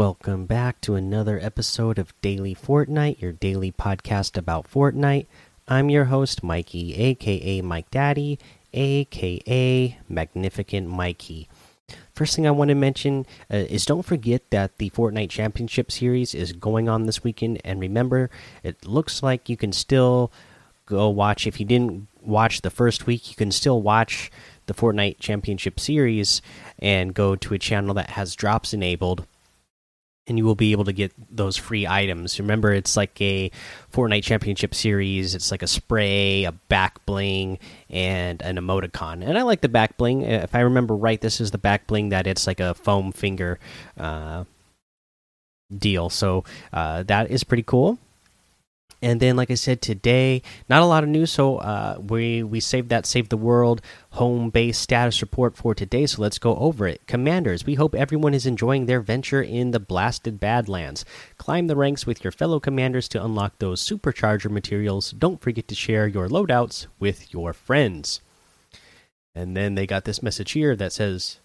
[0.00, 5.26] Welcome back to another episode of Daily Fortnite, your daily podcast about Fortnite.
[5.68, 8.38] I'm your host, Mikey, aka Mike Daddy,
[8.72, 11.50] aka Magnificent Mikey.
[12.14, 16.34] First thing I want to mention uh, is don't forget that the Fortnite Championship Series
[16.34, 17.60] is going on this weekend.
[17.62, 18.30] And remember,
[18.62, 20.32] it looks like you can still
[20.86, 21.46] go watch.
[21.46, 24.30] If you didn't watch the first week, you can still watch
[24.64, 26.40] the Fortnite Championship Series
[26.78, 29.26] and go to a channel that has drops enabled
[30.26, 32.38] and you will be able to get those free items.
[32.38, 33.50] Remember, it's like a
[33.92, 35.34] Fortnite Championship Series.
[35.34, 39.26] It's like a spray, a back bling, and an emoticon.
[39.26, 40.22] And I like the back bling.
[40.22, 43.58] If I remember right, this is the back bling that it's like a foam finger
[43.98, 44.44] uh,
[45.76, 46.10] deal.
[46.10, 47.98] So uh, that is pretty cool.
[49.02, 51.30] And then, like I said today, not a lot of news.
[51.30, 56.04] So uh, we we saved that save the world home base status report for today.
[56.06, 57.06] So let's go over it.
[57.06, 61.04] Commanders, we hope everyone is enjoying their venture in the blasted Badlands.
[61.38, 65.12] Climb the ranks with your fellow commanders to unlock those supercharger materials.
[65.12, 68.20] Don't forget to share your loadouts with your friends.
[69.34, 71.38] And then they got this message here that says,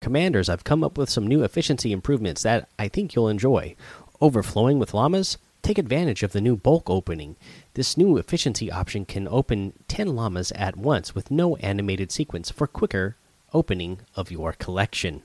[0.00, 3.76] Commanders, I've come up with some new efficiency improvements that I think you'll enjoy.
[4.20, 7.34] Overflowing with llamas Take advantage of the new bulk opening.
[7.74, 12.68] This new efficiency option can open 10 llamas at once with no animated sequence for
[12.68, 13.16] quicker
[13.52, 15.24] opening of your collection.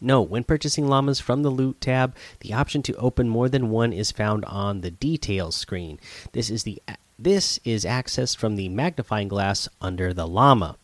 [0.00, 3.92] No, when purchasing llamas from the loot tab, the option to open more than one
[3.92, 5.98] is found on the details screen.
[6.30, 6.80] This is the
[7.18, 10.76] this is accessed from the magnifying glass under the llama.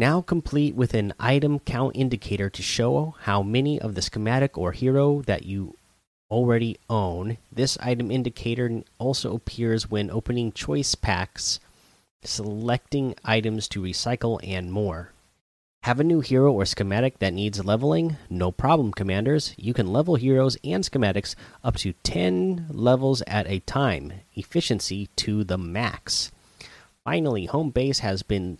[0.00, 4.70] Now complete with an item count indicator to show how many of the schematic or
[4.70, 5.74] hero that you
[6.30, 7.38] already own.
[7.50, 11.58] This item indicator also appears when opening choice packs,
[12.22, 15.10] selecting items to recycle, and more.
[15.82, 18.18] Have a new hero or schematic that needs leveling?
[18.30, 19.52] No problem, commanders.
[19.56, 25.42] You can level heroes and schematics up to 10 levels at a time, efficiency to
[25.42, 26.30] the max.
[27.02, 28.58] Finally, home base has been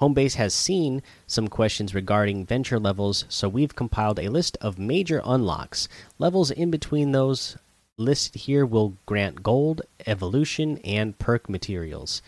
[0.00, 5.20] Homebase has seen some questions regarding venture levels, so we've compiled a list of major
[5.24, 5.88] unlocks.
[6.18, 7.56] Levels in between those
[7.98, 12.22] listed here will grant gold, evolution, and perk materials.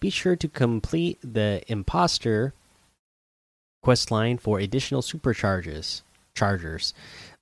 [0.00, 2.52] Be sure to complete the imposter
[3.82, 6.02] quest line for additional supercharges.
[6.34, 6.92] Chargers.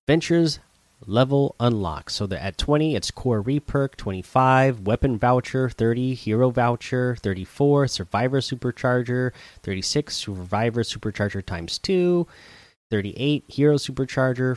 [0.07, 0.61] Ventures
[1.07, 2.15] level unlocks.
[2.15, 8.41] So that at 20, it's core reperk, 25, weapon voucher, 30, hero voucher, 34, survivor
[8.41, 9.33] supercharger,
[9.63, 12.27] 36, survivor supercharger times 2,
[12.91, 14.57] 38, hero supercharger,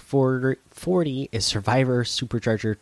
[0.69, 2.77] 40 is survivor supercharger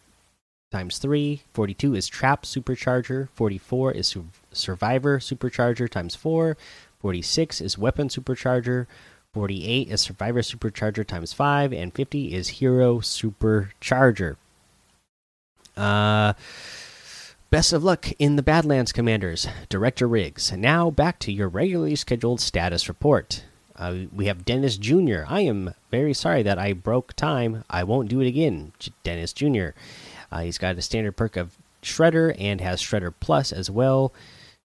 [0.72, 6.57] times 3, 42 is trap supercharger, 44 is su survivor supercharger times 4,
[7.00, 8.88] 46 is weapon supercharger,
[9.33, 14.35] 48 is Survivor Supercharger times 5, and 50 is Hero Supercharger.
[15.75, 16.33] Uh,
[17.49, 19.47] best of luck in the Badlands, Commanders.
[19.69, 20.51] Director Riggs.
[20.51, 23.44] Now back to your regularly scheduled status report.
[23.75, 25.23] Uh, we have Dennis Jr.
[25.27, 27.63] I am very sorry that I broke time.
[27.71, 28.71] I won't do it again.
[29.01, 29.69] Dennis Jr.
[30.31, 34.13] Uh, he's got a standard perk of Shredder and has Shredder Plus as well.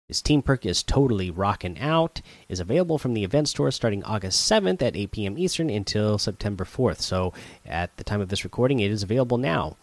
[0.09, 2.23] His team perk is totally rocking out.
[2.49, 5.37] Is available from the event store starting August 7th at 8 p.m.
[5.37, 7.01] Eastern until September 4th.
[7.03, 7.35] So
[7.67, 9.77] at the time of this recording, it is available now.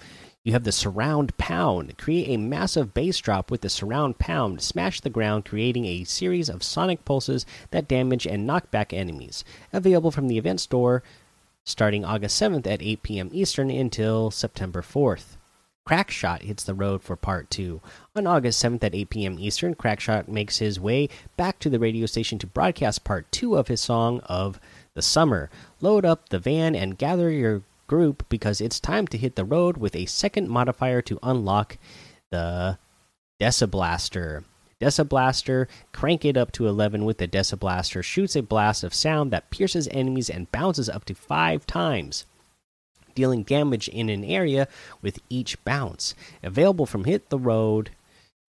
[0.43, 1.99] You have the Surround Pound.
[1.99, 4.63] Create a massive bass drop with the Surround Pound.
[4.63, 9.43] Smash the ground, creating a series of sonic pulses that damage and knock back enemies.
[9.71, 11.03] Available from the event store
[11.65, 13.29] starting August 7th at 8 p.m.
[13.31, 15.37] Eastern until September 4th.
[15.87, 17.79] Crackshot hits the road for part two.
[18.15, 19.39] On August 7th at 8 p.m.
[19.39, 23.67] Eastern, Crackshot makes his way back to the radio station to broadcast part two of
[23.67, 24.59] his song of
[24.95, 25.49] the summer.
[25.81, 29.77] Load up the van and gather your group because it's time to hit the road
[29.77, 31.77] with a second modifier to unlock
[32.31, 32.79] the
[33.39, 34.43] Deciblaster.
[34.81, 39.51] Deciblaster, crank it up to 11 with the Deciblaster, shoots a blast of sound that
[39.51, 42.25] pierces enemies and bounces up to five times
[43.15, 44.67] dealing damage in an area
[45.01, 46.13] with each bounce.
[46.43, 47.89] Available from Hit the Road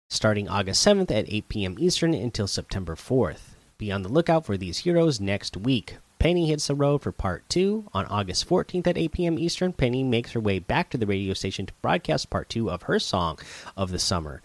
[0.08, 1.76] starting August 7th at 8 p.m.
[1.78, 3.54] Eastern until September 4th.
[3.78, 5.96] Be on the lookout for these heroes next week.
[6.18, 9.38] Penny hits the road for part 2 on August 14th at 8 p.m.
[9.38, 9.72] Eastern.
[9.72, 12.98] Penny makes her way back to the radio station to broadcast part 2 of her
[12.98, 13.38] song
[13.76, 14.40] of the summer.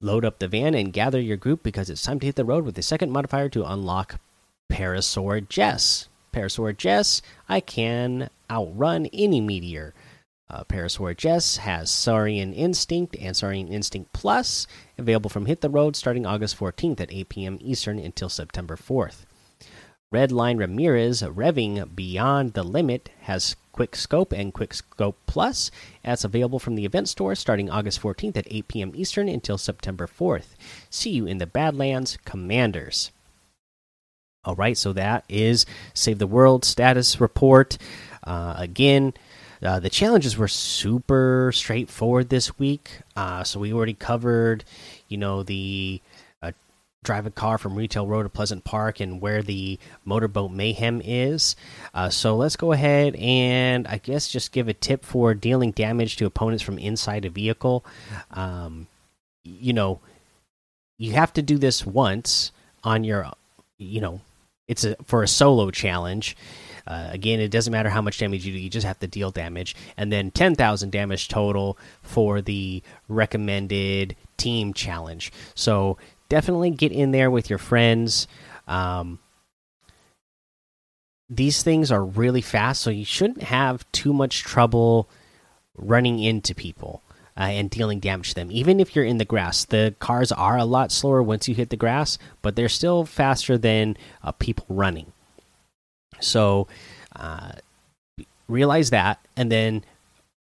[0.00, 2.64] Load up the van and gather your group because it's time to hit the road
[2.64, 4.18] with the second modifier to unlock
[4.72, 6.08] Parasaur Jess.
[6.34, 9.94] Parasaur Jess, I can outrun any meteor.
[10.50, 10.64] Uh,
[11.16, 14.66] Jess has Saurian Instinct and Saurian Instinct Plus,
[14.98, 17.58] available from Hit the Road starting August 14th at 8 p.m.
[17.60, 19.24] Eastern until September 4th.
[20.12, 25.70] Redline Ramirez revving beyond the limit has Quick Scope and Quick Scope Plus.
[26.04, 28.92] That's available from the event store starting August 14th at 8 p.m.
[28.94, 30.54] Eastern until September 4th.
[30.90, 33.10] See you in the Badlands, Commanders.
[34.44, 35.64] All right, so that is
[35.94, 37.78] Save the World status report.
[38.22, 39.14] Uh, again,
[39.62, 43.00] uh, the challenges were super straightforward this week.
[43.16, 44.64] Uh, so we already covered,
[45.08, 46.02] you know, the
[46.42, 46.52] uh,
[47.02, 51.56] drive a car from Retail Road to Pleasant Park and where the motorboat mayhem is.
[51.94, 56.16] Uh, so let's go ahead and I guess just give a tip for dealing damage
[56.16, 57.84] to opponents from inside a vehicle.
[58.30, 58.88] Um,
[59.42, 60.00] you know,
[60.98, 62.52] you have to do this once
[62.82, 63.30] on your,
[63.78, 64.20] you know,
[64.68, 66.36] it's a for a solo challenge.
[66.86, 69.30] Uh, again, it doesn't matter how much damage you do; you just have to deal
[69.30, 75.32] damage, and then ten thousand damage total for the recommended team challenge.
[75.54, 78.26] So definitely get in there with your friends.
[78.68, 79.18] Um,
[81.30, 85.08] these things are really fast, so you shouldn't have too much trouble
[85.76, 87.02] running into people
[87.36, 88.50] uh, and dealing damage to them.
[88.50, 91.70] Even if you're in the grass, the cars are a lot slower once you hit
[91.70, 95.12] the grass, but they're still faster than uh, people running.
[96.20, 96.68] So
[97.16, 97.52] uh,
[98.48, 99.84] realize that, and then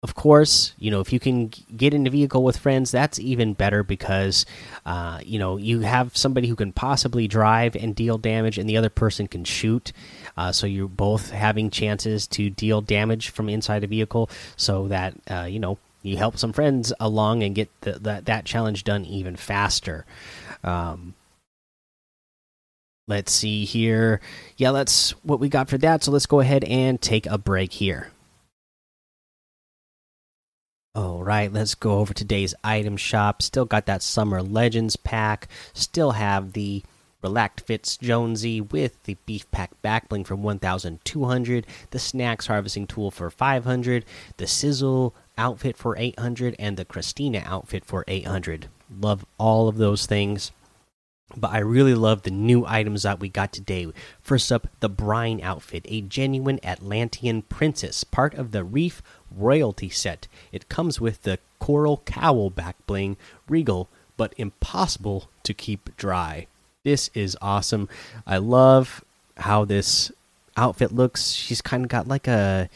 [0.02, 3.54] of course, you know, if you can get in a vehicle with friends, that's even
[3.54, 4.44] better because,
[4.84, 8.76] uh, you know, you have somebody who can possibly drive and deal damage, and the
[8.76, 9.92] other person can shoot.
[10.36, 15.14] Uh, so you're both having chances to deal damage from inside a vehicle, so that
[15.30, 19.04] uh, you know you help some friends along and get the, that that challenge done
[19.04, 20.04] even faster.
[20.64, 21.14] Um,
[23.08, 24.20] let's see here.
[24.56, 26.02] Yeah, that's what we got for that.
[26.02, 28.08] So let's go ahead and take a break here.
[30.94, 33.40] All right, let's go over today's item shop.
[33.40, 35.48] Still got that Summer Legends pack.
[35.72, 36.82] Still have the
[37.22, 43.30] Relaxed Fits Jonesy with the Beef Pack Backbling for 1,200, the Snacks Harvesting Tool for
[43.30, 44.04] 500,
[44.36, 48.68] the Sizzle outfit for 800, and the Christina outfit for 800.
[49.00, 50.52] Love all of those things.
[51.34, 53.90] But I really love the new items that we got today.
[54.20, 59.02] First up, the Brine outfit, a genuine Atlantean princess, part of the Reef
[59.34, 60.28] royalty set.
[60.52, 63.16] It comes with the coral cowl back bling,
[63.48, 66.46] regal but impossible to keep dry.
[66.84, 67.88] This is awesome.
[68.26, 69.04] I love
[69.38, 70.12] how this
[70.56, 71.30] outfit looks.
[71.30, 72.68] She's kind of got like a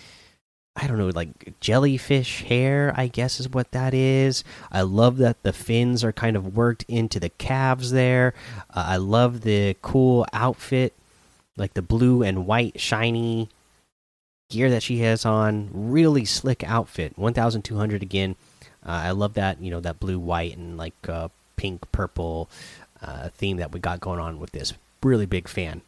[0.77, 4.45] I don't know, like jellyfish hair, I guess is what that is.
[4.71, 8.35] I love that the fins are kind of worked into the calves there.
[8.69, 10.93] Uh, I love the cool outfit,
[11.57, 13.49] like the blue and white shiny
[14.51, 15.71] gear that she has on.
[15.73, 17.17] Really slick outfit.
[17.17, 18.37] 1200 again.
[18.85, 22.51] Uh, I love that, you know, that blue, white, and like uh, pink, purple
[23.01, 24.75] uh, theme that we got going on with this.
[25.03, 25.81] Really big fan.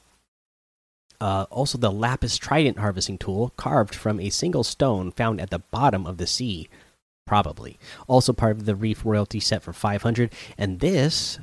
[1.20, 5.59] Uh, also, the lapis trident harvesting tool carved from a single stone found at the
[5.59, 6.69] bottom of the sea.
[7.26, 7.79] Probably.
[8.06, 10.32] Also part of the Reef royalty set for 500.
[10.56, 11.38] And this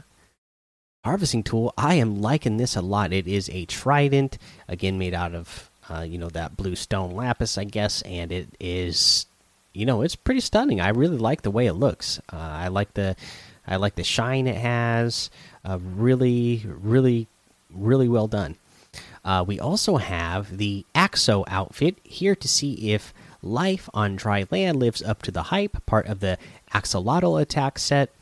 [1.03, 3.13] harvesting tool, I am liking this a lot.
[3.13, 7.57] It is a trident, again, made out of, uh, you know, that blue stone lapis,
[7.57, 8.01] I guess.
[8.01, 9.27] And it is,
[9.73, 10.81] you know, it's pretty stunning.
[10.81, 12.19] I really like the way it looks.
[12.33, 13.15] Uh, I like the.
[13.67, 15.31] I like the shine it has.
[15.63, 17.27] Uh, really, really,
[17.71, 18.57] really well done.
[19.23, 24.79] Uh, we also have the Axo outfit here to see if life on dry land
[24.79, 25.85] lives up to the hype.
[25.85, 26.37] Part of the
[26.73, 28.13] Axolotl attack set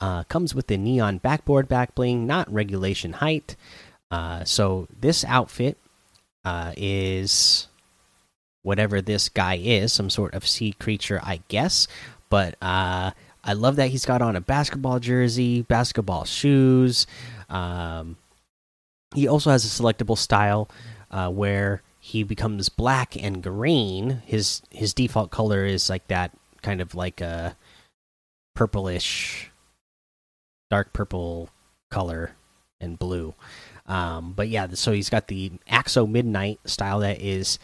[0.00, 3.56] uh, comes with the neon backboard back bling, not regulation height.
[4.10, 5.76] Uh, so this outfit
[6.44, 7.68] uh, is
[8.62, 11.86] whatever this guy is, some sort of sea creature, I guess.
[12.28, 13.12] But uh,
[13.42, 17.06] I love that he's got on a basketball jersey, basketball shoes.
[17.48, 18.16] Um,
[19.14, 20.68] he also has a selectable style
[21.10, 24.22] uh, where he becomes black and green.
[24.24, 27.56] His his default color is like that, kind of like a
[28.54, 29.50] purplish,
[30.70, 31.50] dark purple
[31.90, 32.32] color
[32.80, 33.34] and blue.
[33.86, 37.58] Um, but yeah, so he's got the Axo Midnight style that is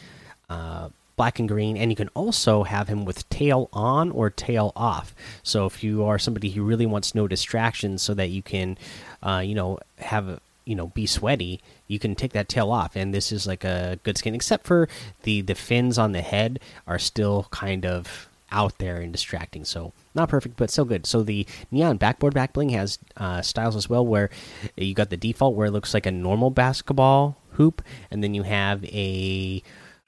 [0.51, 4.73] uh, black and green, and you can also have him with tail on or tail
[4.75, 5.15] off.
[5.43, 8.77] So if you are somebody who really wants no distractions, so that you can,
[9.23, 12.97] uh, you know, have you know be sweaty you can take that tail off.
[12.97, 14.89] And this is like a good skin except for
[15.23, 19.65] the the fins on the head are still kind of out there and distracting.
[19.65, 21.07] So not perfect but still good.
[21.07, 24.31] So the neon backboard back bling has uh, styles as well where
[24.77, 27.83] you got the default where it looks like a normal basketball hoop.
[28.11, 29.63] And then you have a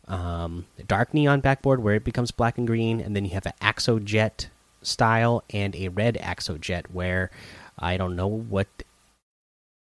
[0.07, 3.01] um, dark neon backboard where it becomes black and green.
[3.01, 4.49] And then you have an axo jet
[4.83, 7.31] style and a red axo jet where
[7.79, 8.69] i don't know what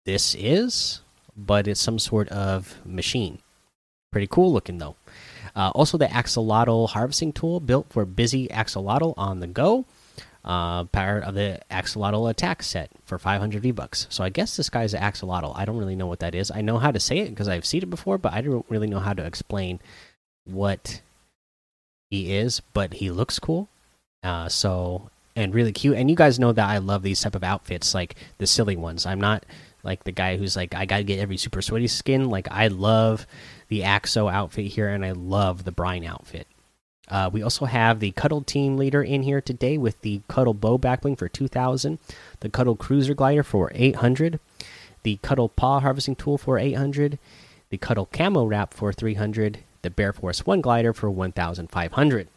[0.04, 1.00] this is.
[1.36, 3.38] but it's some sort of machine.
[4.12, 4.96] Pretty cool looking though.
[5.56, 9.84] Uh, also, the axolotl harvesting tool built for busy axolotl on the go.
[10.44, 14.06] Uh, part of the axolotl attack set for 500 V bucks.
[14.10, 15.52] So I guess this guy's an axolotl.
[15.56, 16.50] I don't really know what that is.
[16.50, 18.86] I know how to say it because I've seen it before, but I don't really
[18.86, 19.80] know how to explain
[20.44, 21.02] what
[22.10, 22.60] he is.
[22.72, 23.68] But he looks cool.
[24.22, 25.96] Uh, so and really cute.
[25.96, 29.06] And you guys know that I love these type of outfits, like the silly ones.
[29.06, 29.44] I'm not
[29.82, 32.30] like the guy who's like I gotta get every super sweaty skin.
[32.30, 33.26] Like I love
[33.68, 36.46] the Axo outfit here, and I love the Brine outfit.
[37.08, 40.78] Uh, we also have the Cuddle Team Leader in here today with the Cuddle Bow
[40.78, 41.98] Backbling for 2,000,
[42.38, 44.38] the Cuddle Cruiser Glider for 800,
[45.02, 47.18] the Cuddle Paw Harvesting Tool for 800,
[47.70, 52.28] the Cuddle Camo Wrap for 300, the Bear Force 1 Glider for 1,500.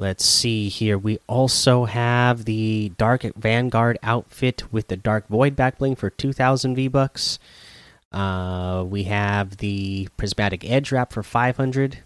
[0.00, 0.96] Let's see here.
[0.96, 6.86] We also have the Dark Vanguard outfit with the Dark Void backbling for 2,000 V
[6.86, 7.40] bucks.
[8.12, 11.98] Uh, we have the Prismatic Edge wrap for 500,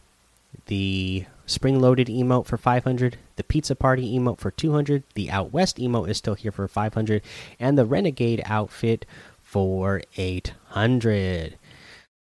[0.67, 5.77] the Spring Loaded emote for 500, the Pizza Party emote for 200, the Out West
[5.77, 7.21] emote is still here for 500,
[7.61, 9.05] and the Renegade outfit
[9.43, 11.59] for 800.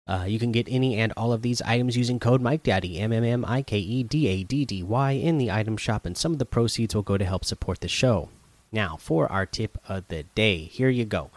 [0.08, 3.24] Uh, you can get any and all of these items using code MikeDaddy, M M
[3.24, 6.32] M I K E D A D D Y, in the item shop, and some
[6.32, 8.30] of the proceeds will go to help support the show.
[8.72, 11.30] Now, for our tip of the day, here you go.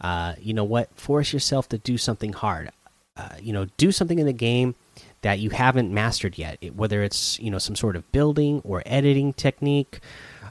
[0.00, 0.94] Uh, you know what?
[0.94, 2.70] Force yourself to do something hard.
[3.16, 4.74] Uh, you know, do something in the game
[5.22, 9.32] that you haven't mastered yet, whether it's you know some sort of building or editing
[9.32, 10.00] technique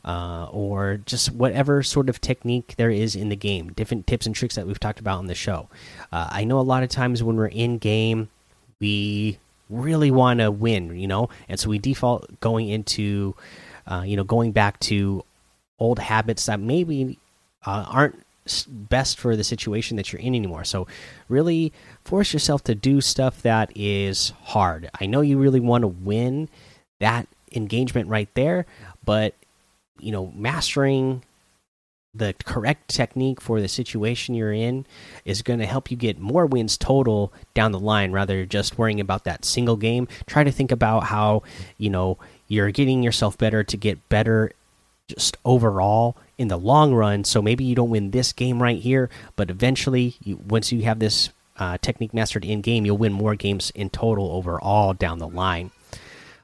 [0.05, 3.73] uh, or just whatever sort of technique there is in the game.
[3.73, 5.69] Different tips and tricks that we've talked about on the show.
[6.11, 8.29] Uh, I know a lot of times when we're in game,
[8.79, 9.39] we
[9.69, 13.35] really want to win, you know, and so we default going into,
[13.85, 15.23] uh, you know, going back to
[15.79, 17.17] old habits that maybe
[17.65, 18.23] uh, aren't
[18.67, 20.63] best for the situation that you're in anymore.
[20.63, 20.87] So,
[21.27, 21.73] really
[22.03, 24.89] force yourself to do stuff that is hard.
[24.99, 26.49] I know you really want to win
[26.99, 28.65] that engagement right there,
[29.03, 29.33] but
[29.99, 31.23] you know, mastering
[32.13, 34.85] the correct technique for the situation you're in
[35.23, 38.77] is going to help you get more wins total down the line rather than just
[38.77, 40.07] worrying about that single game.
[40.25, 41.43] Try to think about how
[41.77, 44.51] you know you're getting yourself better to get better
[45.07, 47.23] just overall in the long run.
[47.23, 50.99] So maybe you don't win this game right here but eventually you, once you have
[50.99, 55.27] this uh, technique mastered in game you'll win more games in total overall down the
[55.27, 55.71] line